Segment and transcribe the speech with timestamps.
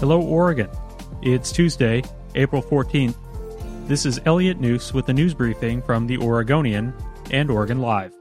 [0.00, 0.68] Hello, Oregon.
[1.22, 2.02] It's Tuesday,
[2.34, 3.16] April 14th.
[3.88, 6.92] This is Elliot Njus with the news briefing from the Oregonian
[7.30, 8.12] and Oregon Live.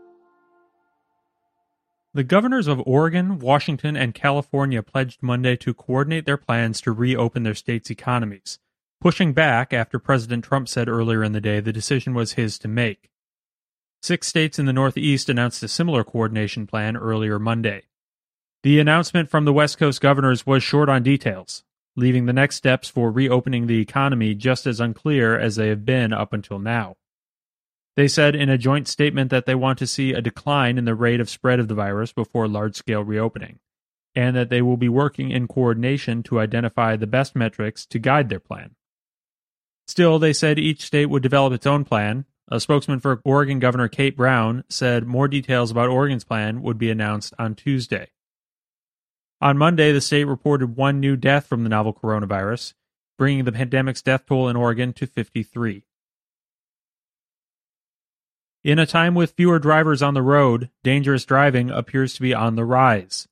[2.14, 7.44] The governors of Oregon, Washington, and California pledged Monday to coordinate their plans to reopen
[7.44, 8.60] their states' economies,
[9.02, 12.68] pushing back after President Trump said earlier in the day the decision was his to
[12.68, 13.10] make.
[14.04, 17.84] Six states in the Northeast announced a similar coordination plan earlier Monday.
[18.64, 21.66] The announcement from the West Coast governors was short on details,
[21.98, 26.14] leaving the next steps for reopening the economy just as unclear as they have been
[26.14, 26.96] up until now.
[27.98, 30.96] They said in a joint statement that they want to see a decline in the
[30.96, 33.60] rate of spread of the virus before large scale reopening,
[34.16, 38.30] and that they will be working in coordination to identify the best metrics to guide
[38.30, 38.76] their plan.
[39.88, 42.24] Still, they said each state would develop its own plan.
[42.48, 46.90] A spokesman for Oregon Governor Kate Brown said more details about Oregon's plan would be
[46.90, 48.13] announced on Tuesday.
[49.44, 52.76] On Monday, the state reported one new death from the novel coronavirus,
[53.18, 55.84] bringing the pandemic's death toll in Oregon to 53.
[58.64, 62.56] In a time with fewer drivers on the road, dangerous driving appears to be on
[62.56, 63.28] the rise.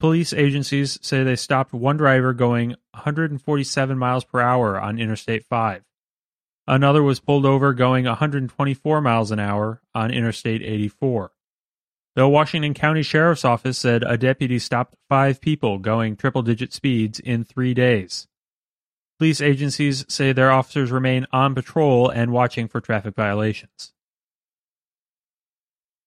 [0.00, 5.84] Police agencies say they stopped one driver going 147 miles per hour on Interstate 5.
[6.66, 11.30] Another was pulled over going 124 miles an hour on Interstate 84.
[12.16, 17.20] The Washington County Sheriff's Office said a deputy stopped five people going triple digit speeds
[17.20, 18.26] in three days.
[19.18, 23.92] Police agencies say their officers remain on patrol and watching for traffic violations.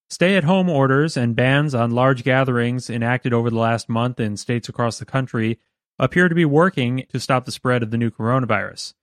[0.10, 4.36] Stay at home orders and bans on large gatherings enacted over the last month in
[4.36, 5.58] states across the country
[5.98, 8.94] appear to be working to stop the spread of the new coronavirus,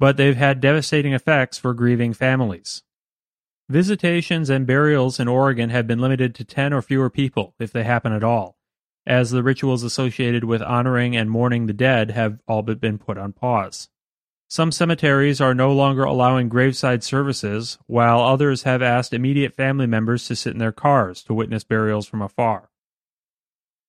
[0.00, 2.82] but they've had devastating effects for grieving families.
[3.70, 7.84] Visitations and burials in Oregon have been limited to 10 or fewer people, if they
[7.84, 8.56] happen at all,
[9.06, 13.18] as the rituals associated with honoring and mourning the dead have all but been put
[13.18, 13.90] on pause.
[14.48, 20.26] Some cemeteries are no longer allowing graveside services, while others have asked immediate family members
[20.28, 22.70] to sit in their cars to witness burials from afar.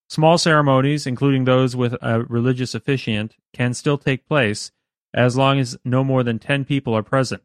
[0.09, 4.73] Small ceremonies, including those with a religious officiant, can still take place
[5.13, 7.43] as long as no more than 10 people are present.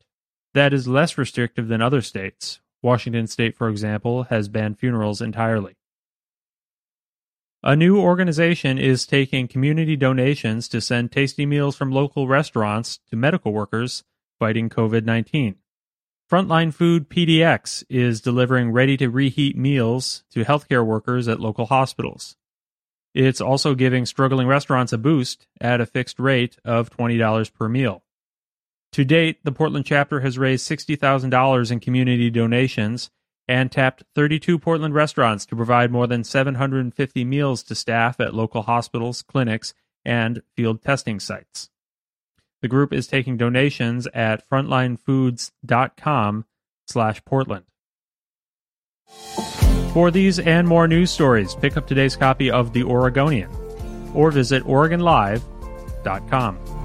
[0.55, 2.61] That is less restrictive than other states.
[2.81, 5.77] Washington state, for example, has banned funerals entirely.
[7.63, 13.17] A new organization is taking community donations to send tasty meals from local restaurants to
[13.17, 14.05] medical workers
[14.39, 15.57] fighting COVID 19.
[16.31, 22.37] Frontline Food PDX is delivering ready to reheat meals to healthcare workers at local hospitals.
[23.15, 28.03] It's also giving struggling restaurants a boost at a fixed rate of $20 per meal.
[28.95, 33.11] To date, the Portland chapter has raised $60,000 in community donations
[33.49, 38.63] and tapped 32 Portland restaurants to provide more than 750 meals to staff at local
[38.63, 41.71] hospitals, clinics, and field testing sites.
[42.63, 46.45] The group is taking donations at frontlinefoods.com
[46.87, 47.65] slash Portland.
[49.93, 53.51] For these and more news stories, pick up today's copy of The Oregonian
[54.15, 56.84] or visit OregonLive.com.